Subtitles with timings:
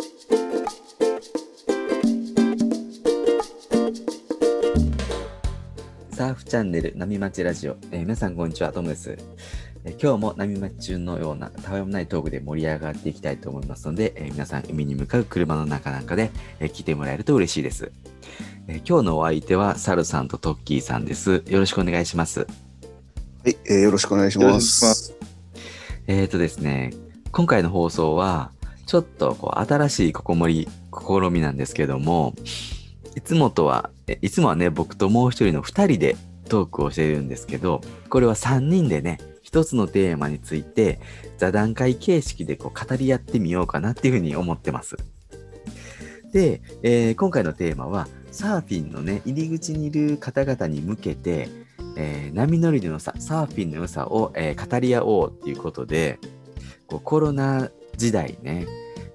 [0.00, 9.18] サーフチャンネル波町ラジオ、えー皆さんこんにちは、トムです、
[9.84, 16.30] えー今日も波町中のようなたわいもないトークで盛り上がっていきたいと思いますので、えー皆さん海に向かう車の中なんかで、
[16.60, 17.92] えー聞いてもらえると嬉しいです、
[18.68, 21.42] えー今日のお相手はサルさんとトッキーさんです。
[21.46, 22.40] よろしくお願いします。
[22.40, 22.46] は
[23.44, 25.14] い、えーよろしくお願いします。
[26.06, 26.94] えーとですね、
[27.32, 28.52] 今回の放送は、
[28.90, 32.34] ちょっとこう新しい試み、試みなんですけども、
[33.14, 33.90] いつもとは、
[34.20, 36.16] いつもはね、僕ともう一人の二人で
[36.48, 40.98] トークをしているんですけど、これは三人でね、一つのテーマについて
[41.38, 44.96] 座談会形式でこう語り合ってみようかなっていうふうに思ってます。
[46.32, 51.48] で、えー今回のテーマは、サーフィンのね、入り口にいる方々に向けて、
[51.96, 56.18] えー波乗りの良さ、サーフィンの良さを、えー語り合おうっていうことで、
[56.88, 57.70] こうコロナ
[58.00, 58.66] 時代ね、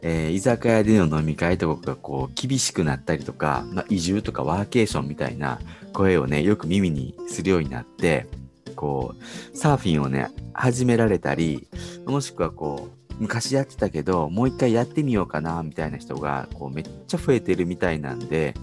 [0.03, 5.59] えー居酒屋での飲み会とかがこう厳しくなったりとか、まあ、移住とかワーケーションみたいな
[5.91, 8.27] 声をね、よく耳にするようになって、
[8.75, 11.67] こう、サーフィンをね、始められたり、
[12.05, 18.53] もしくはこう、昔やってたけど、もう一回やってみようかな、みたいな人が、こう、めっちゃ増えてるみたいなんで、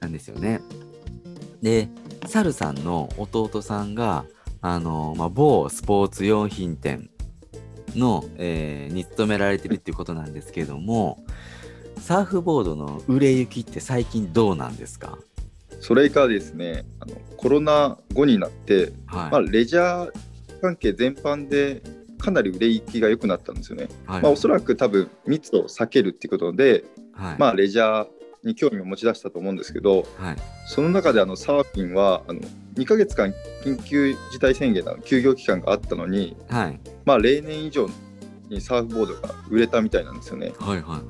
[0.00, 0.60] なんですよね。
[1.62, 1.88] で、
[2.26, 4.24] サルさんの弟さんが、
[4.60, 7.09] あの、まあ、某スポーツ用品店
[7.96, 11.24] の、えーに勤められてるっていうことなんですけども、
[11.98, 15.18] サーフボードの売れ行きって最近どうなんですか？
[15.80, 19.30] それからですねあのコロナ後になって、はい。
[19.30, 21.82] まあ、レジャー関係全般で
[22.18, 23.88] かなり売れ行きが良くなったんですよね。
[24.06, 27.36] はいまあ、おそらく多分密を避けるっていうことで、はい。
[27.38, 28.08] まあ、レジャー
[28.44, 30.36] に興味を持ち出したと思うんですけどはい。
[30.66, 32.40] その中であのサーフィンはあの
[32.74, 33.32] 2ヶ月間
[33.64, 36.80] 緊急事態宣言の休業期間があったのに、はい。
[37.04, 37.88] まあ、例年以上
[38.48, 40.52] にサーフボードが売れたみたいなんですよね。
[40.58, 40.82] はい。
[40.82, 41.02] は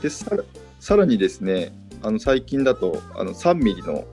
[0.00, 0.02] い。
[0.02, 0.42] でさら
[0.80, 4.04] さらにですねあの最近だとあの3ミリの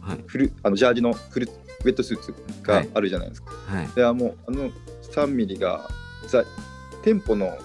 [0.00, 0.24] はい。
[0.26, 3.52] フルあのジャージのフルウェットスーツがあるじゃないですか。
[3.66, 3.88] はい。
[3.94, 4.70] ではもうあの
[5.12, 5.88] 3ミリが
[6.26, 6.44] 在
[7.02, 7.56] 店舗の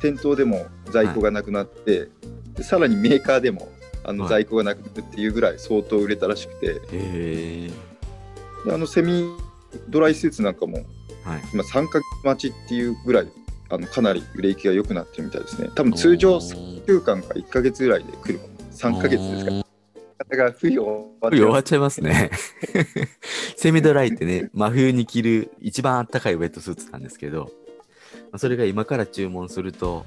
[0.00, 2.08] 店頭でも在庫がなくなって、
[2.56, 3.68] でさらにメーカーでも
[4.04, 6.80] あのはい在庫がなくなるっていうぐらい相当売れたらしくて。
[8.64, 9.24] であのセミ
[9.88, 10.84] ドライスーツなんかも
[11.24, 11.42] はい。
[11.52, 13.28] 今3ヶ月待ちっていうぐらい
[13.70, 15.70] あのかなり売れ行きが良くなってるみたいですね。
[15.74, 18.40] 多分通常おー3週間か1ヶ月ぐらいで来る
[18.72, 19.62] 3ヶ月ですから。
[20.28, 22.30] だから冬終わっちゃう冬終わっちゃいますね。
[23.56, 27.50] セミドライってね、真冬に着る一番あったかいウェットスーツなんですけど、
[28.14, 30.04] まあそれが今から注文すると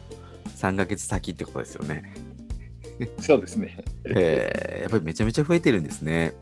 [0.57, 2.13] 3ヶ月先ってことですよね。
[3.19, 3.83] そうですね。
[4.05, 6.33] えー、やっぱりめちゃめちゃ増えてるんですね。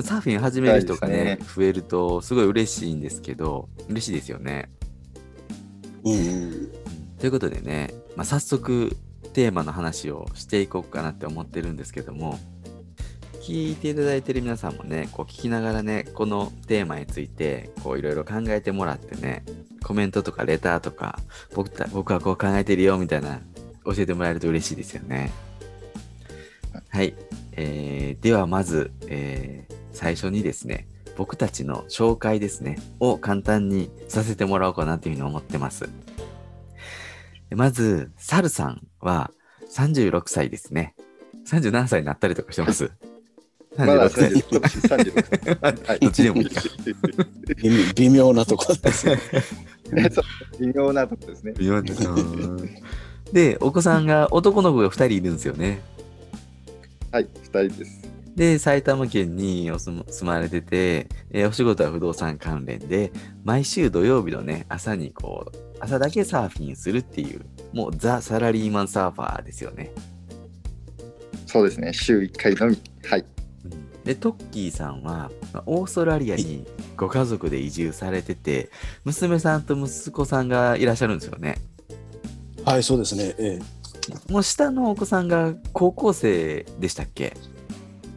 [0.00, 4.70] サーフィン始める人がね、そう増えるとすごい嬉しいんですけど、嬉しいですよね。
[6.04, 6.72] うん
[7.18, 8.96] ということでね、まあ、早速
[9.32, 12.38] テーマの話をしていこうかなって思ってるんですけども
[13.40, 19.44] 聞いていただいてる皆さんもねこう聞きながらねこのテーマについてこういろいろ考えてもらってね
[19.84, 21.18] コメントとかレターとか
[21.54, 23.40] 僕た僕はこう考えてるよみたいな
[23.84, 25.32] 教えてもらえると嬉しいですよね
[26.92, 27.14] はい、
[27.52, 35.86] えーではまず、えー最初にですね僕たちの紹介ですねを簡単にさせてもらおうかなというふうに思ってます
[37.54, 39.30] まず、サルさんは
[39.70, 40.94] 36歳ですね。
[41.46, 42.90] 37歳になったりとかしてます？
[43.76, 44.98] まだ36歳。
[44.98, 46.62] 36 36はいどっちでもいいか。
[47.56, 49.06] 微妙微妙なところです。
[50.12, 50.24] そう
[50.60, 51.54] 微妙なとこですね。
[51.58, 52.08] 微妙です
[53.32, 55.80] で、お子さんが、男の子が2人いるんですよね。
[57.12, 58.00] はい、2人です。
[58.34, 63.12] で、埼玉県にお住ま住まれてて、えーお仕事は不動産関連で、
[63.44, 69.90] 毎週土曜日のね、朝にこう、朝だけサーフィンするっていう、もうザ・サラリーマンサーファーですよね。
[71.46, 72.78] そうですね、週1回のみ。
[73.04, 73.24] はい。
[74.04, 78.68] でトッキーさんはまあオーストラリアにご家族で移住されてて
[79.04, 81.54] 娘さんと息子さんがいらっしゃるんですよね
[82.64, 83.34] はい、そうですね。
[83.38, 83.58] え
[84.28, 87.34] もう下のお子さんが高校生でしたっけ？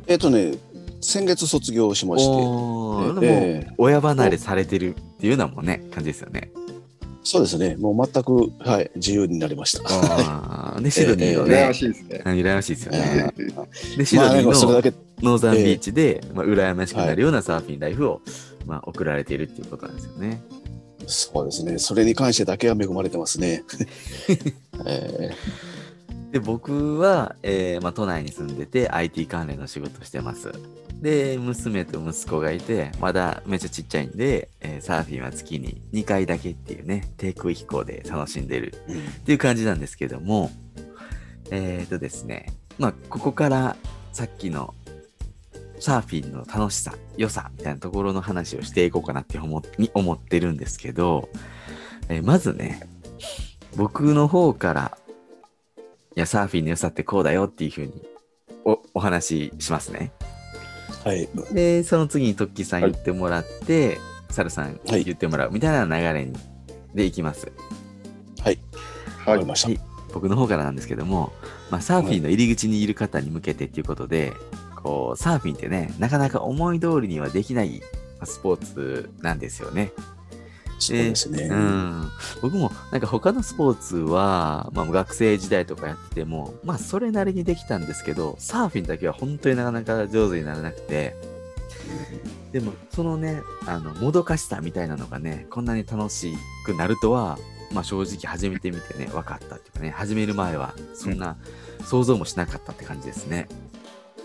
[0.07, 0.53] ええっとね、
[1.01, 6.51] 先月卒業しまして、もう親離れされてるっていうようなもんね感じですよね。
[7.27, 9.83] そうですね、もう全く、はい、自由になりました。
[9.87, 12.21] あーでシドニーの羨ねま、しいですね。
[12.23, 13.33] あ羨ましいですよえね。
[13.95, 14.93] えでシドニーのそれだけ、
[15.23, 18.21] ノーザンビーチで、まあ、羨ましくなるようなサーフィンライフを、
[18.67, 20.39] まあ、送られているっていうことなんですよね。
[21.07, 23.63] そうですね、それに関してだけは恵まれてますね。
[24.85, 25.31] え
[26.35, 30.51] で僕は、えーまあ、都内に住んでて IT 関連の仕事してます。
[30.99, 40.51] で娘と息子がいてまだめっちゃちっちゃいんで、えーサーフィンは月に2回だけっていうね低空飛行で楽しんでるっていう感じなんですけども
[41.51, 43.77] えっ、とですね、まあ、ここから
[44.11, 44.73] さっきの
[45.79, 51.29] サーフィンの楽しさ、良さみたいなところの話をしていこうかなって思に思ってるんですけど、
[52.09, 52.89] えーまずね、
[53.77, 54.97] 僕の方から、
[56.15, 57.93] いや、サーフィンの良さってこうだよっていうふうに
[58.63, 60.11] おお話ししますね。
[61.03, 61.29] はい。
[61.51, 66.33] で、その次にトッキーさん言ってもらって、サルさんはい言ってもらうみたいな流れに
[66.93, 67.51] でいきます。
[68.41, 68.59] はい。
[69.25, 69.67] わはいかりました。
[69.69, 69.79] はい
[70.13, 71.33] 僕の方からなんですけども、
[71.69, 74.31] まあ、サーフィンの入り口にいる方に向けてっていうことで、
[74.77, 79.91] こうサーフィンってねなかなか思い通りにはできないまあスポーツなんですよね。
[80.77, 81.43] そうですね。
[81.43, 82.09] うん、
[82.41, 91.15] 僕もなんか他のスポーツは、まあ、学生時代とかやってても、まあ、それなりにできたんですけどサーフィンだけは本当になかなか上手にならなくて
[92.51, 96.33] でもそのねあのもどかしさみたいなのがねこんなに楽し
[96.65, 97.37] くなるとは、
[97.73, 101.37] まあ、正直始めてみてね分かったっていうかね始める前はそんな
[101.83, 103.47] 想像もしなかったって感じですね。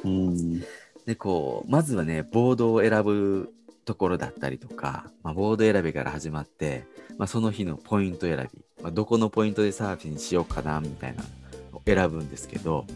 [0.04, 0.60] うん。
[1.06, 3.52] でこうまずはねボードを選ぶ
[3.90, 6.84] ところだったりとか、まあ、ボード選びから始まって、
[7.18, 11.24] まあ、その日のポイント選び、まあ、どこのポイントでサーフィンしようかなみたいな
[11.72, 12.86] のを選ぶんですけど、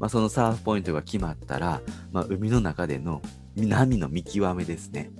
[0.00, 1.80] まあ、そのサーフポイントが決まったら、
[2.10, 3.22] まあ、海の中での
[3.54, 5.12] 波の見極めですね。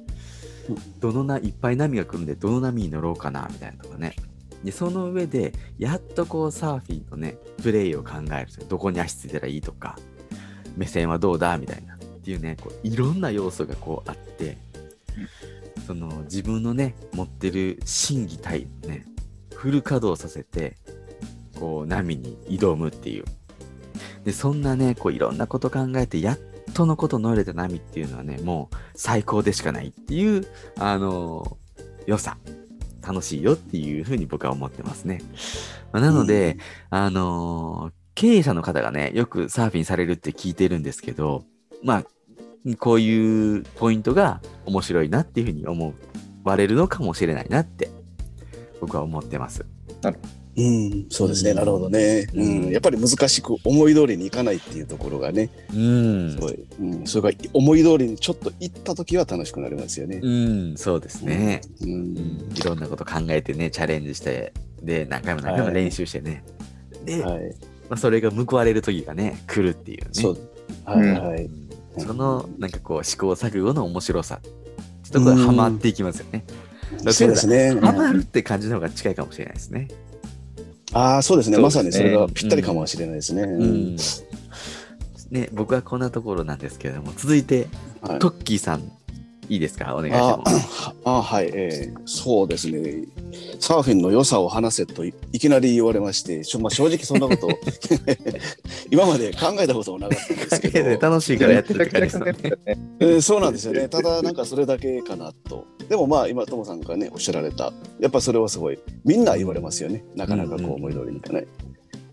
[0.98, 4.16] どのないっぱい波が来るんでどの波に乗ろうかなみたいなとかね。
[4.64, 9.96] でその上でやっとこうサーフィンのねプレイを考えるどこに足ついたらいいとか
[10.76, 14.58] 目線はどうだみたいなっていうねこういろんな要素がこうあって
[15.86, 19.06] その自分のね持ってる心技体をね
[19.54, 20.76] フル稼働させて
[21.58, 23.24] こう波に挑むっていう。
[24.24, 26.38] でそんなねこういろんなこと考えてやっ
[26.74, 30.46] とのこと乗れた波っていうのはねもう最高でしかないっていう
[30.78, 31.56] あの
[32.06, 32.36] 良さ。
[33.02, 35.22] 楽しいよっていうふうに僕は思ってますね、
[35.90, 36.58] まあなので、
[36.90, 41.44] あのー経営者の方がね、よくサーフィンされるって聞いてるんですけど、
[41.82, 42.04] まあ、
[42.78, 45.94] こういうポイントが面白いなっていうふうに思
[46.44, 47.90] われるのかもしれないなって、
[48.80, 49.64] 僕は思ってます。
[50.56, 51.50] うん、そうですね。
[51.50, 52.26] うんなるほどね。
[52.34, 52.70] ううんん。
[52.70, 56.66] やっぱり難しく思い通りにいかないっていうところがね、うんすごい。
[56.80, 57.06] うん。
[57.06, 60.20] それが思い通りにちょっと行った時は楽しくなりますよね。
[60.22, 61.60] うん、そうですね。
[61.80, 62.18] ううんん。
[62.54, 64.52] いろんなこと考えてね、チャレンジして、
[64.82, 66.44] で、何回も何回も練習してね。
[67.04, 67.54] で、はい。
[67.88, 70.08] まあ、それが報われる時がね、来るっていうね。
[70.12, 70.38] そう。
[70.84, 71.48] はいはい。
[71.96, 74.40] うんその、なんかこう、試行錯誤の面白さっ
[75.02, 76.44] てところがハマっていきますよね。
[76.48, 76.70] うん
[77.12, 77.78] そうですね。
[77.80, 79.88] ハマるって感じの方が近いかもしれないですね。
[80.92, 81.58] ああ、そうですね。
[81.58, 83.46] ますさにそれがぴったりかもしれないですね。
[85.30, 87.68] ね、僕はこんなところなんですけれども、続いて、
[88.02, 88.90] はいトッキーさん、
[89.50, 89.94] いいですか？
[89.96, 90.66] お願いしあます。
[90.88, 93.04] あ あはい、えーそうですね。
[93.58, 97.48] サーフィンの良さを話せといいきなり言われまして、まあ、正直そんなこと
[98.90, 102.58] 今まで考えたこともなかったんですけど、楽しいからやってるって感じですよね。
[103.00, 103.88] えーそうなんですよね。
[103.88, 105.66] ただなんかそれだけかなと。
[105.88, 110.04] でもまあ今ともさんがねおっしゃられた、やっぱそれはすごいみんな言われますよね。
[110.14, 111.46] なかなかこう思い通りにいかない。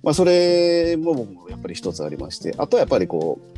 [0.04, 3.58] まあそれもやっぱり一つありまして、あとはやっぱりこう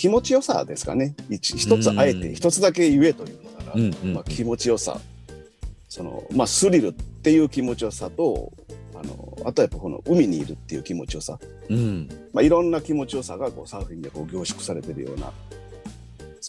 [0.00, 1.14] 気持ちよさですかね。
[1.28, 4.98] 一一つあえてうん一つだけ言えというのなら、うんうんまあ、気持ちよさ
[5.90, 8.50] その、まあ、スリルっていう気持ちよさと
[8.94, 11.38] あのあとはやっぱこの海にいるっていう気持ちよさ、
[11.68, 12.08] うん。
[12.32, 15.32] まあ、いろんな気持ちよさがこうサーフィンでこう凝縮されてるような、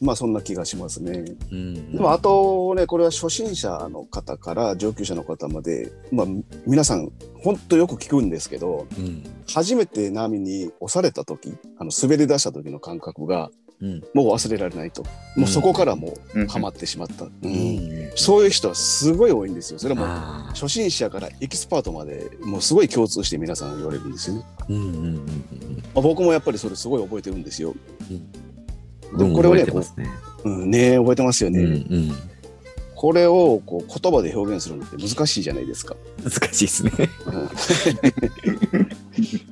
[0.02, 1.26] まあ、そんな気がしますね。
[1.52, 1.92] うん。
[1.92, 6.28] でもあとねこれは初心者の方から上級者の方まで、まあ、
[6.66, 7.12] 皆さん
[7.44, 9.24] 本当よく聞くんですけどうん。
[9.52, 14.04] 初めて波に押された時あの滑り出した時の感覚がうん。
[14.14, 15.04] もう忘れられないと
[15.36, 18.12] もうそこからもうんうハマってしまった、うんうん。
[18.16, 19.80] そういう人はすごい多いんですよ。
[19.80, 20.06] それも
[20.50, 24.46] 初心者からエキスパートまでもうすごい共通して皆さん言われるんですよね。
[24.70, 25.26] うんうんうん
[25.94, 27.74] まあ、僕もやっぱりそれすごい覚えてるんですよ。
[29.12, 29.18] うん。
[29.18, 30.10] でもこれをね覚えてますね。
[30.44, 31.62] うん、ね覚えてますようんね。
[31.64, 31.66] う
[31.98, 32.12] ん。
[32.96, 35.96] これをこう言葉で表現するのって難しいじゃないですか。
[36.24, 36.92] 難しいですね。
[37.26, 37.50] うん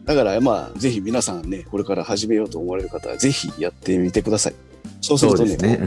[0.05, 4.53] だからまあぜひ皆さんねこれから始めようと思われる方はぜひやってみてください。
[5.01, 5.57] そうするとねね。
[5.57, 5.79] こうんうん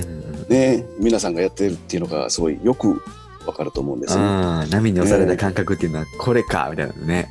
[0.43, 3.01] うね皆さんがやってるっていうのがすごいよく
[3.47, 4.21] わかると思うんですよ
[4.71, 7.29] 波に押された感覚っていうのはこれか、みたいなのね。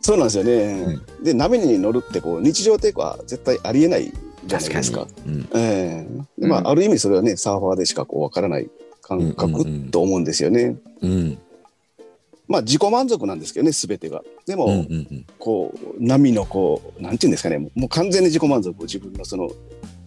[0.00, 0.98] そうなんですよね。
[1.22, 4.12] で波に乗るってこう日常抵抗は絶対ありえない
[4.46, 5.06] じゃない確かにですか。。
[5.26, 6.48] うん。
[6.48, 8.68] まあ、うんある意味それはねサーファーでしかこう分からない
[9.02, 10.76] 感うんうんう覚んと思うんですよね。
[11.00, 11.38] うん。
[12.46, 14.22] まあ自己満足なんですけどね全てが。
[14.46, 14.78] でも、うんうん
[15.10, 15.26] うん。
[15.38, 19.50] こう波のこうなんていうんですかねもう完全に自己満足自分のその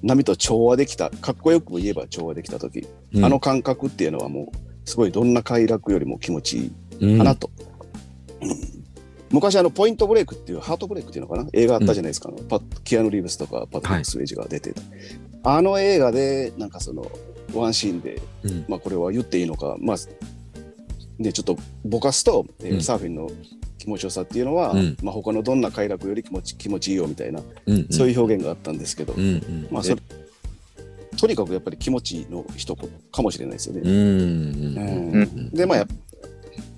[0.04, 6.72] 波と調和できたかっこよく言えば調和できた時、うんあの感覚っていうのはもうすごいどんな快楽よりも気持ちいい
[7.12, 7.50] うんかなと。
[9.32, 11.50] 昔あのポイントブレイクっていうハートブレイクっていうのかな？
[11.54, 14.82] 映画あったじゃないですか、あのパッキアヌ・リーブスとかパック・スウェイジが出てた、
[15.44, 17.12] あの映画でなんかその
[17.54, 18.66] ワンシーンで、うん。
[18.68, 19.78] まあ、これは言っていいのか。
[19.80, 19.98] まあ
[21.18, 22.46] ねちょっとぼかすと、
[22.82, 23.32] サーフィンの
[23.78, 24.98] 気持ちよさっていうのは、うん。
[25.02, 27.88] まあ、他のどんな快楽より気持ち気持ちいいよみたいな、うんうん。
[27.90, 29.68] そういう表現があったんですけど、うんうん。
[29.72, 30.02] まあそれ
[31.18, 33.82] とにかくやっぱり気持ちいいの一言かもしれないですよね。
[33.84, 33.98] うんうん
[34.78, 35.50] うんうん。
[35.52, 35.88] でまあ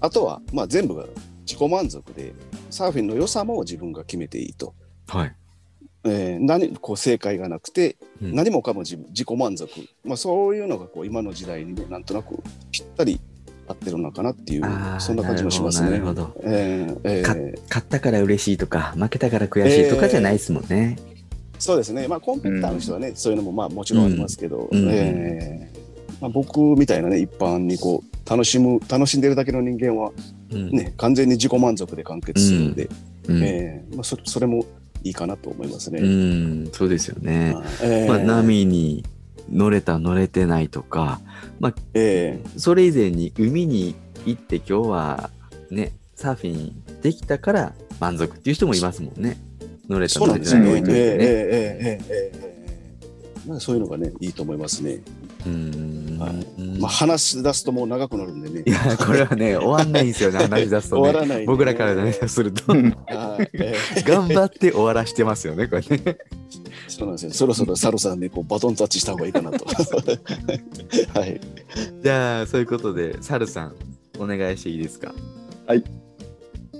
[0.01, 1.05] あとは、まあ、全部が
[1.49, 2.35] 自己満足で
[2.69, 4.75] サーフィンの良さも自分が決めていいと。
[5.07, 5.35] はい。
[6.03, 8.35] えー何こう正解がなくて、うん。
[8.35, 9.71] 何もかも自分自己満足、
[10.05, 12.37] まあ、そういうのがこう今の時代にねなんとなく
[12.71, 13.19] ぴったり
[13.67, 14.61] 合ってるのかなっていう
[14.99, 15.97] そんな感じもしますね。
[15.97, 15.97] な
[16.43, 20.99] えーえ勝ったから嬉しいとか負けたから悔しいとかじゃないですもんね。
[21.57, 24.87] そうですね、まあ、コンピューターの人はね、そういうのもまあもちろんありますけど、うん。
[24.89, 25.79] えー。
[26.21, 30.11] まあ、僕みたいなね一般にこう楽しむ楽しんでるだけの人間は、
[30.51, 32.89] うんね、完全に自己満足で完結するので、
[33.27, 34.65] うんえーまあ、そそれも
[35.03, 35.99] いいかなと思いますね。
[35.99, 37.55] うんそうですよね。
[37.81, 39.05] えーまあ、波に
[39.51, 41.21] 乗れた乗れてないとか
[41.93, 43.95] えそれ以前に海に
[44.25, 45.29] 行って今日は
[45.71, 49.37] ねサーフィンできたから満足っていう人もいますもんね。
[49.87, 50.19] 乗れーた。
[50.19, 50.97] 乗れてない置いといてね。
[50.97, 52.49] えーえーえーえーえー
[53.47, 54.99] まあそういうのがねいいと思いますね。
[56.79, 58.69] まあ、話し出すともう長くなるんでねい。
[58.69, 61.01] やこれはね 終わんないんですよね話し出すとね。
[61.01, 66.17] 終わらないね僕らからねすると はいえー頑張って終わらしてますよねこれね。
[66.87, 67.31] そうなんですよ。
[67.31, 69.65] そろそろサルさんねこうバトンタッチした方がいいかなと。
[71.17, 71.39] はい。
[72.03, 73.75] じゃあそういうことでサルさん
[74.19, 75.13] お願いしていいですか？
[75.67, 75.73] あ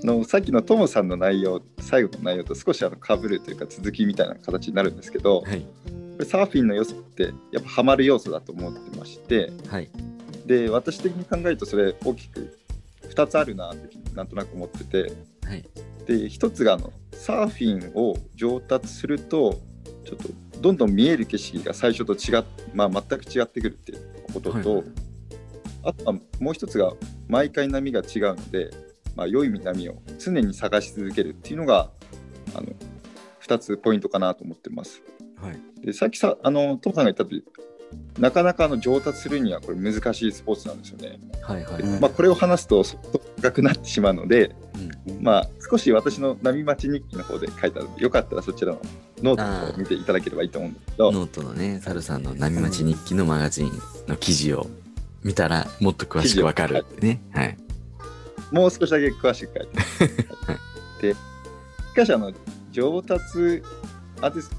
[0.04, 5.66] のさっきのトモさんの内容最後の内容と少しあの被るというか続きみたいな形になるんですけどこはい。
[6.20, 9.90] れサーフィンの良さってやっぱハマる要素だと思ってましてはい。
[10.46, 12.58] で私的に考えるとそれ大きく
[13.10, 15.12] 2つあるなってなんとなく思ってて
[15.46, 15.64] はい。
[16.06, 19.60] で1つがあのサーフィンを上達すると
[20.06, 24.86] ちょっとどんどん見える景色が最初と違っ、まあ、全く違ってくるっていうことと、はいはい。
[25.84, 26.94] あとはもう一つが
[27.28, 28.72] 毎回波が違うので、
[29.16, 31.90] まあ、良い波を常に探し続けるっていうのが
[32.56, 32.68] あの
[33.42, 35.02] 2つポイントかなと思ってます。
[35.42, 37.44] はいでさっきさあのトムさんが言ったとおり
[38.20, 41.20] なかなかあの上達するにはこれ難しいスポーツなんですよね。
[41.42, 41.82] はいはい。
[41.82, 42.84] うんまあ、これを話すと
[43.38, 44.56] 深くなってしまうので、
[45.08, 48.82] うんまあ、少し私の波町日記の方で書いてあるのでよかったらそちらの
[49.24, 53.72] ノートを見ていただければいいと思うんですけどノートのね、サルさんの波待ち日記のマガジン
[54.08, 54.68] の記事を
[55.24, 57.22] 見たらもっと詳しくわかるってね。
[57.32, 57.58] はい。
[58.52, 60.00] もう少しだけ詳しく書いてます。
[61.02, 61.18] でし
[61.96, 62.32] かしあの
[62.72, 63.62] 上達
[64.22, 64.52] あです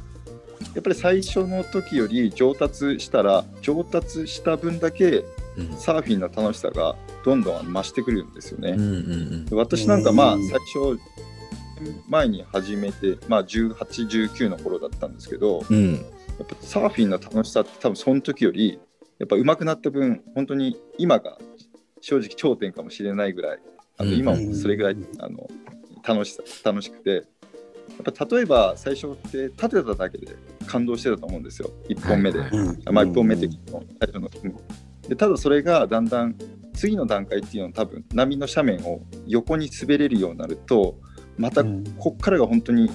[0.74, 5.24] やっぱり最初の時より上達したら上達した分だけ
[5.56, 8.70] うんサーフィンの楽しさがどんどん増してくるんですよね。
[8.70, 10.98] うんうんで私なんかまあうん最初
[12.08, 15.76] 前に始めて、まあ、1819の頃だったんですけどうん。
[15.76, 15.94] うん。
[15.94, 15.98] や
[16.44, 18.78] っぱサーフィンの楽しさって多分その時より
[19.18, 21.38] やっぱ上手くなった分本当に今が
[22.00, 23.58] 正直頂点かもしれないぐらい
[24.00, 24.18] あのうん。
[24.18, 25.48] 今もそれぐらいあの
[26.06, 27.24] 楽しさ楽しくて。
[28.04, 30.34] やっぱ例えば最初って立てただけで
[30.66, 31.70] 感動してたと思うんですよ。
[31.88, 32.38] 1本目で。
[32.90, 34.56] まあ、1本目的の最初の、うん。
[35.08, 36.34] でただそれがだんだん
[36.72, 40.98] 次の段階っていうのは多分波の斜面を横に滑れるようになると
[41.36, 41.84] またうん。
[41.98, 42.90] こっからが本当に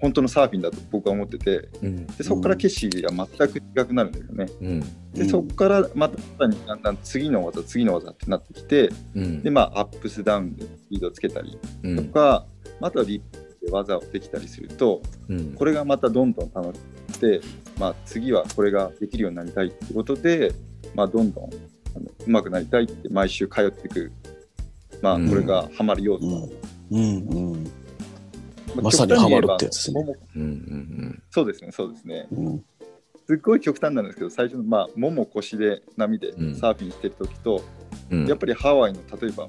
[0.00, 2.06] 本当のサーフィンだと僕は思っててうん。
[2.06, 4.46] でそこから景色が全く違くなるんですよね。
[4.60, 4.80] うん。
[5.12, 12.06] でそこからまたさらにだんだん次の技次の技ってなってきてうんでまあアップスダウンでスピードをつけたりうん。
[12.06, 12.46] とか、
[12.80, 15.52] またはリップで技をできたりするとうん。
[15.54, 16.80] これがまたどんどん楽し
[17.14, 17.40] くて、
[17.78, 20.52] まあ、次はこれができるようになりたいってことで、
[20.94, 24.12] まあ、どんどんあの上手くなりたいって毎週通ってくる、
[25.02, 26.48] まあ、うんこれがハマる要素なの、
[26.90, 27.77] うんうんあ
[28.82, 30.44] まさにハマるってやつですね極端に言えばももうんう
[31.06, 32.64] んそうですねそうですねうん
[33.28, 37.62] すっごい極端なんですけど最初の、まあ、もも腰で波でうんサーフィンしてる時と、
[38.10, 38.26] うん。
[38.26, 39.46] やっぱりハワイの例えば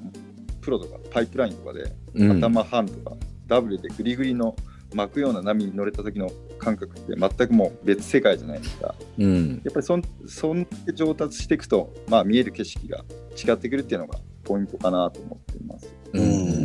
[0.60, 4.54] プロとかパイプラインとかでうん頭半とか、ダブルでグリグリの
[4.94, 8.94] 巻くような波に乗れた時の感覚って全くもう別世界じゃないですか。
[9.18, 9.62] うん。
[9.64, 12.98] やっぱりそんそんだけ上達していくと、まあ、見える景色が
[13.34, 15.88] 違ってくるっていうのがポイントかなと思っています。
[16.12, 16.59] うんうん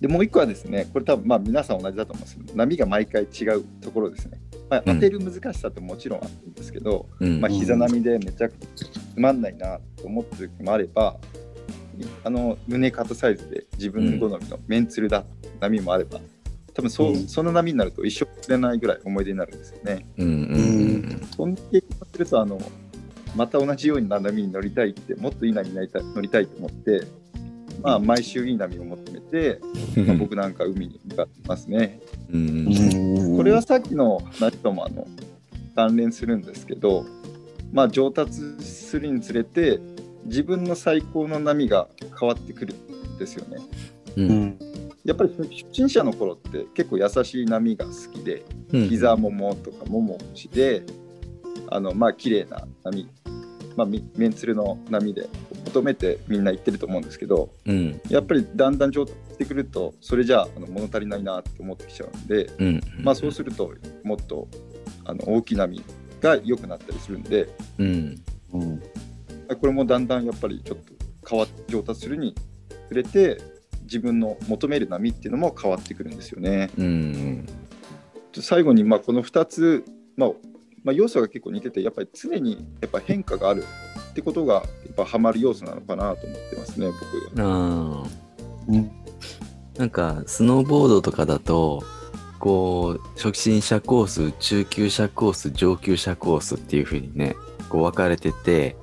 [0.00, 4.40] でもう一個はですね、これ多分まあ皆さん同じだと思うんですけど、波が毎回違うところですね。
[4.70, 7.40] まあ、うん当てる難しさってもちろんあるんですけど、うん。
[7.40, 11.16] まあ、膝波でめちゃくちゃつまんないなと思ってる時もあれば、
[12.22, 15.24] あの胸肩サイズで自分好みのメンツルだ
[15.60, 16.20] 波もあれば、
[16.74, 20.06] 多分そう、うんその波になると一生忘れないぐらい思い出になるんですよね。
[20.18, 22.60] うんうんそんな経験をするとあの
[23.36, 27.02] また同じような波に乗りたいってもっといい波になりたい乗りたいと思って、
[27.82, 29.07] まあ、毎週いい波を求めてで、
[29.96, 32.00] まあ、僕なんか海に向かってますね。
[32.32, 33.36] うん。
[33.36, 35.06] これはさっきの話ともあの
[35.74, 37.04] 関連するんですけど、
[37.72, 39.78] まあ、上達するにつれて
[40.24, 43.58] 自分の最高の波が変わってくるんですよね。
[44.16, 44.28] ううん。
[44.28, 44.58] ん
[45.04, 48.88] やっぱり初心者の頃って結構優しい波が好きでうん。
[48.88, 50.82] 膝ももとかももしで
[51.70, 53.08] あのまあ綺麗な波、
[53.76, 55.28] まあ、みメンツルの波で
[55.68, 58.00] 求めてみんな言ってると思うんですけどうん。
[58.08, 62.80] やっぱりだんだん上達してくるとそれじゃああの物足りないなって思ってきちゃうんで、うん。
[63.00, 63.72] まあ、そうすると
[64.02, 64.48] もっと
[65.04, 65.82] あの大きな波
[66.20, 67.48] が良くなったりするんで
[67.78, 68.22] うん。
[68.52, 68.82] うん。
[69.60, 70.92] これもだんだんやっぱりちょっと
[71.28, 72.34] 変わっ上達するに
[72.88, 73.38] つれて
[73.82, 76.70] 自分の求める波っていうのも変わってくるんですよね。
[76.78, 77.46] うん。
[78.34, 79.84] 最後にまあこの2つ、
[80.16, 80.30] まあ
[80.84, 83.64] まあ、要素が結構似ててやっぱり常にやっぱ変化がある
[84.10, 84.62] ってことが
[84.98, 86.88] ぱハマる要素なのかなと思ってますね
[87.36, 88.90] 僕うん
[89.78, 91.84] なんかスノーボードとかだと
[92.40, 97.36] こう初心者コース中級者コース上級者コースっていう風にね
[97.68, 98.76] こう分かれてて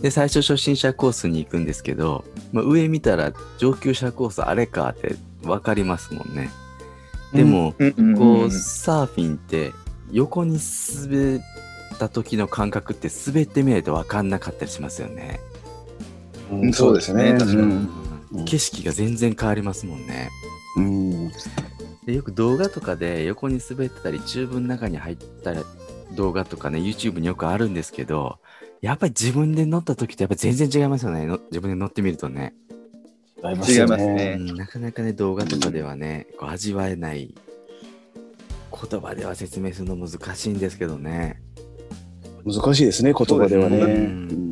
[0.00, 6.50] で最初初心者コースに行くんですけど、まあ、上見たら上級者コースあれかって分かりますもんね。
[7.32, 7.72] でも、
[8.16, 9.72] こうサーフィンって
[10.12, 11.40] 横に滑っ
[11.98, 15.40] た時の感覚って滑ってみないと分かんなかったりしますよね。
[16.50, 17.32] うんそうですね。
[17.38, 17.56] 確かに。
[17.62, 17.70] うん。
[17.70, 20.30] うん景色が全然変わりますもんね。
[20.76, 21.30] うん。
[22.04, 25.54] でよく動画とかで横に滑ってたりチューブの中に入った
[26.14, 28.38] 動画とかね YouTube によくあるんですけど
[28.80, 31.24] やっぱり自分で乗った時ってやっぱ全然違いますよね。
[31.26, 32.54] の自分で乗ってみるとね、
[33.42, 34.36] 違い違いますね。
[34.38, 37.34] うんなかなかね動画とかではねこう味わえない。
[38.90, 41.40] 言葉では説明するの難しいんですけどね。
[42.44, 44.45] 難しいですね、言葉ではね。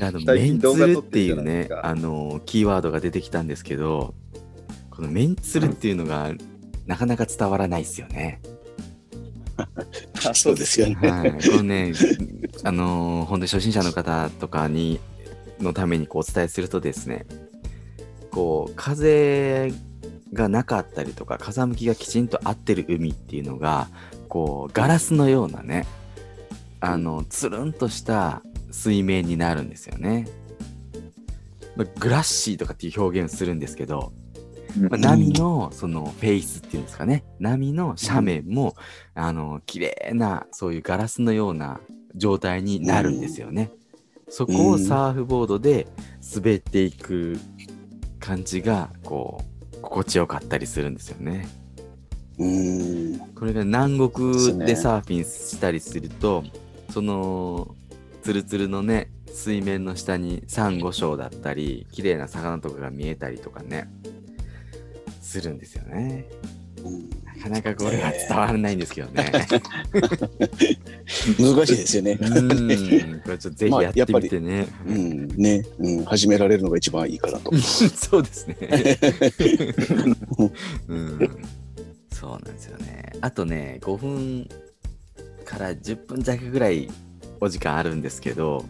[0.00, 4.14] あの最メンツルっていうねあのキーワードが出てきたんですけど
[4.90, 6.32] このメンツルっていうのが
[6.86, 8.40] なかなか伝わらないですよね。
[10.26, 10.94] あ そうですよね。
[10.94, 11.92] はい、このね、
[12.62, 15.00] あのー本当に初心者の方とかに
[15.60, 17.26] のためにこうお伝えするとですね、
[18.30, 19.72] こう風
[20.32, 23.88] がなかったりとか風向きがきちんと合ってる海っていうのが
[24.28, 25.86] こうガラスのようなね、
[26.80, 28.42] あのつるんとした
[28.76, 30.28] 水面になるんですよね。
[31.76, 34.12] まあグラッシーとかっていう表現をするんですけど、
[34.78, 38.76] まあ、波のそのフェイスっていうんですかね波の斜面も、
[39.14, 41.80] あの綺麗なそういうガラスのような
[42.14, 43.70] 状態になるんですよね。
[44.28, 45.86] そこをサーフボードで
[46.34, 47.38] 滑っていく
[48.18, 49.42] 感じがこ
[49.74, 51.48] う心地よかったりするんですよね。
[52.38, 56.44] うんこれが南国ねでサーフィンしたりすると
[56.90, 57.75] その
[58.26, 63.88] ツルツルのね水面の下にサンゴ礁だったり綺麗な魚とかが見えたりとかね
[65.20, 66.28] するんですよね。
[67.24, 69.30] なかなかこれは伝わらないんですけどね。
[71.38, 72.18] 難しいですよね。
[72.20, 74.66] うんこれちょっとぜひやってみてね。
[74.84, 77.54] うん、ね、うん、始められるのが一番いいかなと。
[77.56, 78.56] そうですね。
[80.88, 81.18] うん、
[82.10, 83.12] そうなんですよね。
[83.20, 84.48] あとね、5分
[85.44, 86.88] から10分弱ぐらい
[87.46, 88.64] お時間あるんですけど、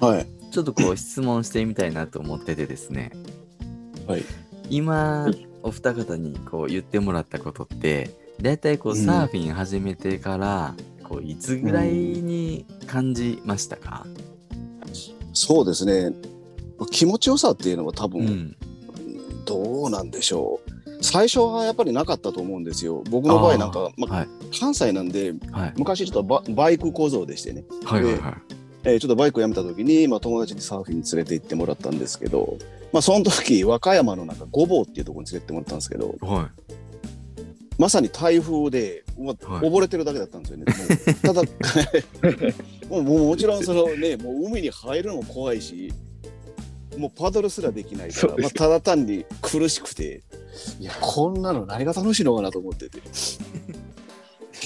[0.00, 0.26] はい。
[0.50, 3.10] ちょっとこう質問してみたいなと思っててですね。
[4.06, 4.24] はい。
[4.70, 5.30] 今、
[5.62, 14.06] お二方にこう言ってもらったことって、だいたいこううんサーフィン始めてから、こういつぐらいに感じましたか、
[15.32, 16.14] そうですね。
[16.90, 18.56] 気持ちよさっていうのは多う分、ん、
[19.44, 20.76] どうなんでしょう。
[21.02, 23.02] 最初はやっぱりなかったと思うんですよ。
[23.10, 28.34] 僕の場合なんか、まはい、関西なんで、はい、昔ちょっとババイク構造でしてね、はい、はい、はい。
[28.84, 32.56] えーちょっとバイクをやめた時に、まあ、友達にサーフィンに連れて行ってもらったんですけど、
[32.92, 36.50] まあ、その時和歌山のなんか御坊っていうところに連れてってもらったんですけどは
[37.78, 40.64] まさに台風で、まあはい溺れてるだけだったんですよね。
[41.24, 41.42] もうただ
[42.88, 45.92] もうもちろんその、ね、もう海に入るのも怖いし
[46.96, 50.22] もうパドルすらできないから、まあ、ただ単に苦しくて
[50.80, 53.02] いやこんなの何が楽しいのかなと思ってて。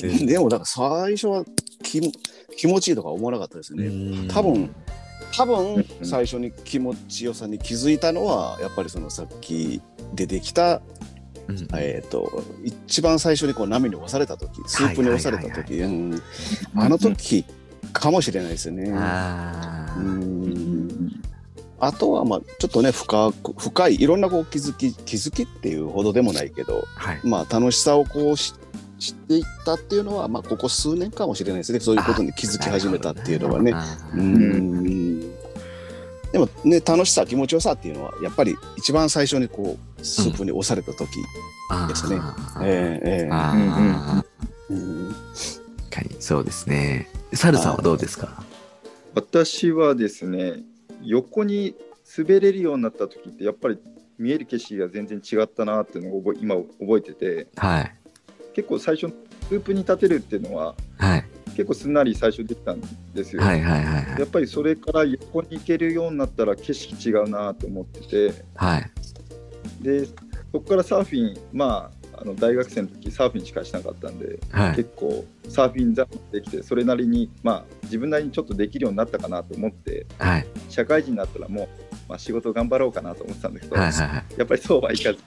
[0.03, 1.45] うん でもなんか最初は
[1.83, 2.13] 気も
[2.57, 3.77] 気持ちいいとか思わなかったですい。
[3.77, 3.87] ね。
[3.87, 4.75] うん多分
[5.37, 9.81] 多分うん最初に気持ちよさに気づいたのはやっぱりそのさっき
[10.15, 10.83] 出てきた、
[11.47, 16.23] うんえー、と一番最初にこう波に押された時スープに押された時うん
[16.75, 17.45] あの時
[17.93, 18.91] かもしれないですよね。
[18.91, 18.95] う
[21.83, 27.21] あとはまあちょっとね深く深いいろんなこう気づき気づきっていうほどでもないけどはい。
[27.25, 28.55] まあ楽しさをこうし知
[29.09, 31.81] っていったっていうのはまあここ数年かもしれないですね。
[31.81, 33.75] そういうことに気づき始めたっていうのはね。
[34.15, 35.21] うん。
[36.33, 41.09] でもね楽しさ気持ちよさっていうのはやっぱり一番最初にこうスープに押された時、
[41.89, 42.19] ですね。
[42.19, 42.39] 確
[45.91, 47.09] かにそうですね。
[47.33, 48.45] サルさんはどうですか？
[49.15, 50.61] 私はですね
[51.03, 51.75] 横に
[52.17, 53.79] 滑れるようになった時ってやっぱり
[54.17, 57.49] 見える景色が全然違ったなっていうのを覚え今覚えてて。
[57.57, 57.97] はい。
[58.55, 59.13] 結構最初
[59.49, 61.25] スープに立てるっていうのははい。
[61.57, 62.81] 結構すんなり最初できたん
[63.13, 63.43] ですよ。
[63.43, 64.29] はいはいはいはいやっ。
[64.29, 68.91] ぱりそれから横に行けるようになったら景色違うなと思っててはい。
[69.81, 70.15] でそ
[70.53, 74.77] こからサーフィンまああの大学生の時サーフィンしかしなかったんで、はい。
[74.77, 80.47] 結構サーフィンザできてそれなりにまあ自分なりにちょっとできるようになったかなと思ってはい。
[80.69, 84.25] 社会人になったらもう、まあ、仕事頑張ろうかなと思ってたんだけど、はいはいはい。
[84.37, 85.19] やっぱりそうはいかず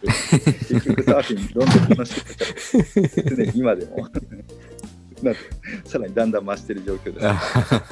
[0.68, 4.10] 結局サーフィンどんどん楽しくて常に今でも
[5.24, 5.40] なんか
[5.86, 7.26] さらにだんだん増してる状況です。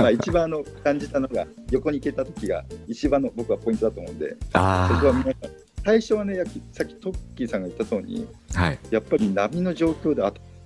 [0.01, 5.51] まあ一番あの感じたのが横に行けた時が一番の僕はポイントだと思うんでそこはあ皆さん
[5.85, 8.59] 最初はねさっきトッキーさんが言った通りあ。
[8.59, 8.79] はい。
[8.91, 10.21] やっぱり波の状況で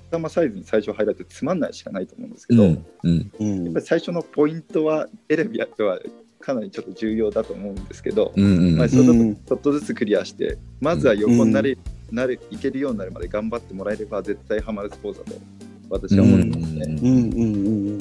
[0.10, 3.32] 頭サイズに最初入られてつまんないしかないと思うんですけど、やっうん。
[3.40, 3.66] うん。
[3.68, 6.00] うんぱり最初のポイントはエレビアでは
[6.46, 8.78] かなりちょっと重要だと思うんですけど、うんうん。
[8.78, 11.76] まあ、ちょっとずつクリアしてまずは横になれ、
[12.12, 15.42] なれいけるようになるまで頑張ってもらえれば絶対ハマるスポーツだと
[15.90, 16.86] 私は思ってますね。
[16.88, 16.98] うん。
[16.98, 17.34] うん。
[17.34, 17.88] うん。
[17.88, 18.00] うん。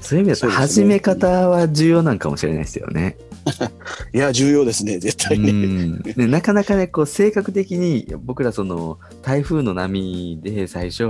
[0.00, 3.18] そういう意味で始め方は重要なんかもしれないですよね。
[4.14, 5.36] いや重要ですね絶対。
[5.36, 5.52] うね。
[5.52, 6.02] ん。
[6.16, 11.06] ねなかなかねこう性格的に僕らその台風の波で最初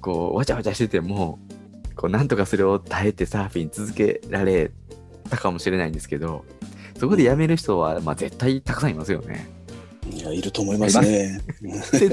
[0.00, 1.40] こうわちゃわちゃしてても
[1.96, 4.70] こうなんとかそれを耐えてサーフィン続けられ
[5.28, 6.44] たかもしれないんですけど
[6.98, 9.48] そこでやめる人は、まあ、絶対たくさんいますよね。
[10.10, 11.40] いやいると思いますね。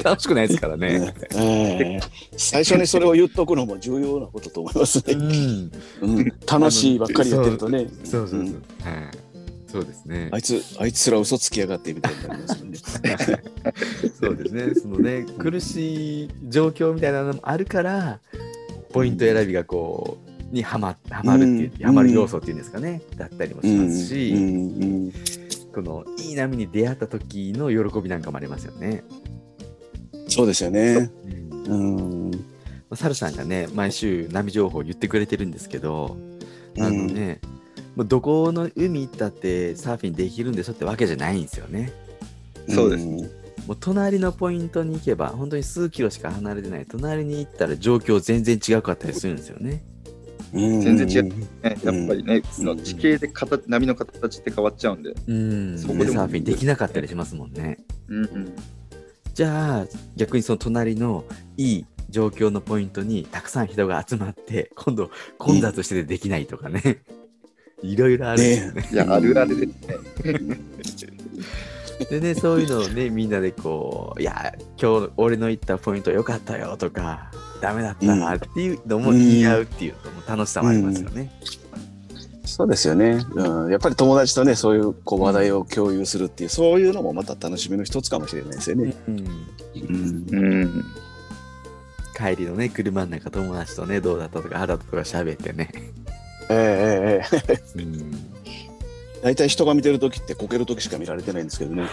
[0.04, 1.14] 楽しくないですからね。
[1.34, 1.40] え
[1.98, 2.00] え
[2.36, 5.16] 最初にそれを言っとくのも重要なことと思いますうね。
[5.16, 7.88] ん、うん、楽しいばっかり言ってるとね。
[8.04, 8.40] そうそうそう。
[8.42, 8.56] んはい、
[9.72, 10.38] そうですねあ。
[10.38, 12.78] いつあいつら嘘つきやがってみたいになりますよね。
[14.20, 14.76] そうですね。
[14.76, 18.20] そのね、苦しい状況みたいなのもあるから、
[18.92, 25.12] ポイント選びがこう、にはまはまるっていう、うんはまる要素っていうんですかね、だったりもしますうし、んうん
[25.74, 29.04] このいい波に出会った時の喜びなんかもありますよね。
[30.30, 31.10] そうですよね。
[31.68, 32.32] うんうん
[32.94, 36.16] サルさんがね、毎週波情報を言ってくれてるんですけど、
[36.80, 37.42] あのね、
[37.96, 41.92] もうどこの海行ったってサーフィンできるんでしょってわけじゃないんですよね。
[42.70, 43.18] そうですん
[43.68, 49.84] もう隣のポイントに行けば、本当に数キロしか離れてない、隣に行ったら状況全然違かったりするんですよね。
[50.54, 50.82] うん。
[50.82, 51.48] 全然違うね。
[51.64, 52.44] やっぱりね、うん。
[52.44, 57.78] その地形で形波の形って変わっちゃうんで、うん、そこでサーフィンできなかったりしますもんね。
[58.08, 58.56] うんうん、
[59.34, 61.26] じゃあ逆にその隣の
[61.58, 67.02] いい状況のポイントにたくさん人が集まって今度混雑しててできないとかね、
[67.82, 68.90] いろいろあるんですよね。
[68.92, 70.60] いやあるあるですね。
[72.10, 77.32] でねそういうのをねみんなでこう「いや今日俺の行ったポイント良かったよ」とか
[77.66, 81.32] 「ダメだったな」っていうのも言い合うっていうのも楽しさもありますよね。
[82.46, 83.72] そうですよね、うん。
[83.72, 88.94] やっぱり友達とね、そういうこう話題を共有するっていう、そういうのもまた楽しみの一つかもしれないですよね。
[89.08, 90.86] うんうんうん、
[92.16, 95.70] 帰りのね車の中友達とねどうだったとかああだったとか喋ってね。
[96.50, 98.14] ええええええうん
[99.24, 101.88] 大体人が見てる時ってこける時しか見られてないんですけどね。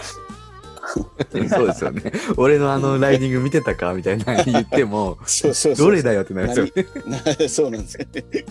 [1.49, 2.11] そうですよね。
[2.37, 6.65] 俺のあのライディング見てたかみたいな 言っても、そうそうそうどれだよってなるんですよ
[7.05, 7.11] ね。
[7.39, 8.45] なそうなんですよね。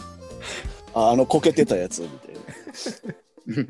[0.94, 2.35] ああのこけてたやつみたい
[3.46, 3.66] な。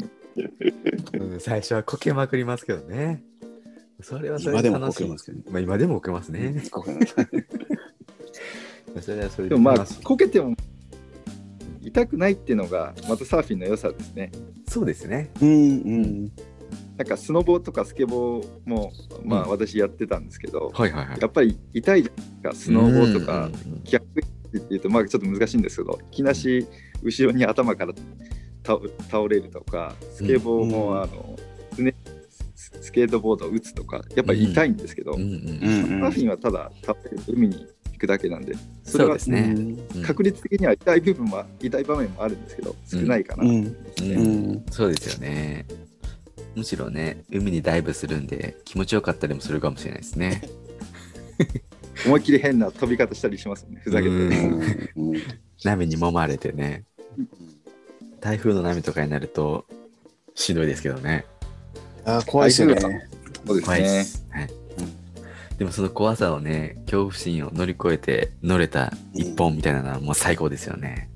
[1.13, 3.23] うん最初はこけまくりますけどね。
[4.01, 5.05] それはそれ今でもこで楽しい。
[5.05, 5.45] けますけどね。
[5.51, 6.63] まあ今でもこけますね。
[6.71, 7.15] こけます
[9.03, 9.87] それはそれでもまあ。
[10.03, 10.55] こけても
[11.83, 14.33] 痛くないっていうのがまたサーフィンの良さですね。
[14.69, 15.31] そうですね。
[15.41, 15.55] うんう
[16.01, 16.33] ん
[17.03, 18.93] なんかスノボーとかスケボーも
[19.25, 21.19] まあうん私やってたんですけど、はいはいはい。
[21.21, 23.51] やっぱり痛いじゃないですかスノーボーとか
[23.83, 24.05] 逆
[24.57, 26.65] っていうとまあちょっと難しいんですけどいきなし
[27.03, 27.93] 後ろに頭から
[28.65, 28.79] 倒
[29.11, 31.37] 倒れるとかスケボーも、うんあの
[31.79, 31.93] ね
[32.55, 35.33] ススケートボードを打つとかやっぱり痛いんですけど、うんうんうん
[36.03, 39.53] サーフィンはただ倒れる海に行くだけなんでそれはですね。
[39.57, 43.43] うん確率的には痛い部分は痛い場面もあるんですけど少ないかな。
[43.43, 43.65] ううん
[44.53, 45.67] んそうですよね。
[46.55, 50.43] むしろね、海にダイブするんで気持ちよかったりもするかもしれないですね。
[52.07, 54.11] 思いっきり変な飛び方したりしますねふざけて。
[55.65, 56.85] 波に揉まれてね。
[58.21, 59.67] 台風の波とかになると
[60.35, 61.25] しんどいですけどね。
[62.05, 62.81] あー怖いですよね。
[62.81, 62.89] そ
[63.55, 64.05] うです怖いでね。
[64.05, 64.27] す。
[64.31, 64.51] はい。
[65.59, 71.09] でもその怖さをね、恐怖心を乗り越えて乗れた一本みたいなのはもう最高ですよね。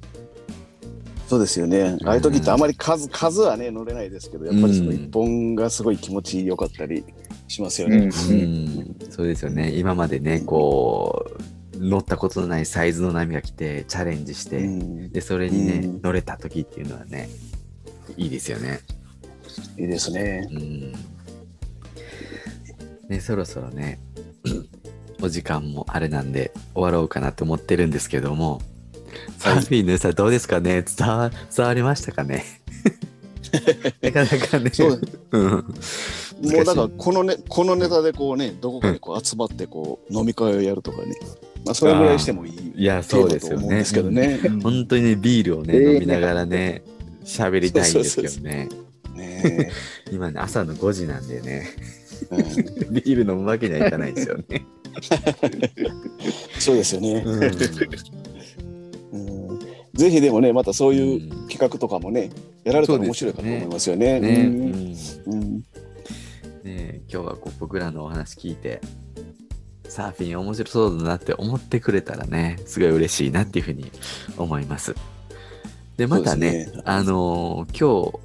[1.26, 1.98] そうですよね。
[2.04, 7.04] ああいう時ってあまり数、数はね、乗れないですけど、やっぱりその一本がすごい気持ちよかったり
[7.48, 7.96] しますよね。
[7.96, 9.72] うん、そうですよね。
[9.76, 11.26] 今までね、こ
[11.74, 17.28] う、乗ったことのないサイズの波が来て、チャレンジして、うんで、それにね、うん乗れた時っていうのはね、
[18.16, 18.80] いいですよね。
[19.76, 20.48] いいですね。
[20.50, 20.92] うん。
[23.08, 23.98] ね、そろそろね、
[25.20, 28.60] お時間もあれなんで、終わろうかなと思ってるんですけども、
[29.38, 30.82] サーフィンのさんどうですかね？
[30.82, 32.44] 伝わ伝わりましたかね？
[34.02, 34.70] なかなかね。
[34.72, 35.00] そう
[35.32, 35.50] うん。
[35.50, 35.64] も
[36.60, 41.14] うだからこのねこのネタでこうねどこかにこう集まってこう飲み会をやるとかね、
[41.64, 43.76] まあそれぐらいしてもいいいや、そうですよね。
[43.76, 43.94] です。
[43.94, 44.38] けどね。
[44.62, 45.94] 本当にね、ビールをね、えー。
[45.94, 46.82] 飲みながらね、
[47.24, 48.68] 喋りたいんですけどね。
[49.14, 49.70] ね
[50.12, 51.70] 今ね、朝の5時なんでね、
[52.30, 52.94] えうん。
[52.94, 54.66] ビール飲むわけにはいかないですよね。
[56.58, 57.50] そうですよね、うんうん
[59.96, 61.48] ぜひでもねまたそういううん。
[61.48, 62.30] 企画とかもね
[62.64, 64.20] やられたら面白いかと思いますよね。
[64.20, 65.32] ね、うん。
[65.32, 65.42] うん。
[65.42, 65.64] うん。
[66.64, 68.80] ね今日はこう僕らのお話聞いて、
[69.88, 73.90] サーフィン面白そうだなって思ってくれたらね、すごい嬉しいなっていうふうに
[74.36, 74.94] 思います。
[75.96, 76.72] で、またね、ね。
[76.84, 78.18] あのー今日、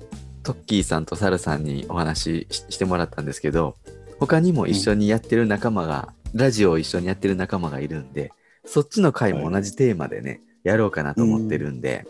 [0.43, 3.77] トッキーさんとサルさんにお話しししてもらったんですけど、
[4.19, 8.31] 他にも一緒にやってる仲間が、ラジオを一緒にやってる仲間がいるんで、
[8.65, 12.05] そっちの回も同じテーマでね、やろうかなと思ってるんで、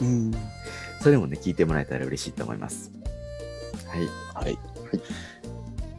[0.00, 0.32] うん
[1.00, 2.90] それもね、聞いてもらえたら嬉しいと思います。
[3.86, 4.44] はい。
[4.46, 4.58] はい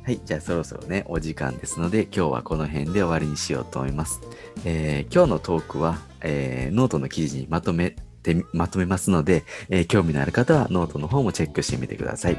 [0.04, 4.22] はい、じゃあそろそろね、お時間ですので、今日はこの辺で終わりにしようと思います。
[4.66, 12.38] えー今日のトークは、えーノートの記事にまとめて、まとめますので、えー興味のある方はノートの方もチェックしてみてください。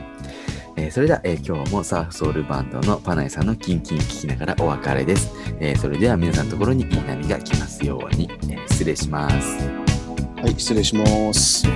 [0.77, 5.31] えーそれでは、えー今日もサーフソウルバンドのパナイさんのキンキン聞きながらお別れです。
[5.61, 9.59] えーそれでは皆さんのところにいい波が来ますように、えー失礼します。
[10.37, 11.67] はい失礼します。
[11.67, 11.71] あ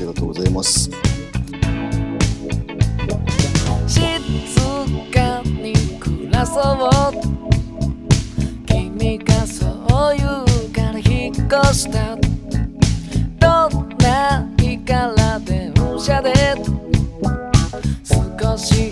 [0.00, 0.90] りがとうございます。
[3.86, 4.00] 静
[5.12, 7.32] かに暮らそう
[8.66, 9.66] 君がそ
[10.14, 12.16] う言うから引っ越した
[16.02, 16.32] 車で。
[18.42, 18.91] 少し